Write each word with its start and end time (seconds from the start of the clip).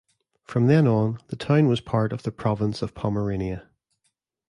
From 0.45 0.65
then 0.65 0.87
on, 0.87 1.19
the 1.27 1.35
town 1.35 1.67
was 1.67 1.79
part 1.79 2.11
of 2.11 2.23
the 2.23 2.31
Province 2.31 2.81
of 2.81 2.95
Pomerania. 2.95 3.69